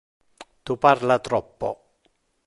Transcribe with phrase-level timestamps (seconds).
[0.63, 1.71] Tu parla troppo.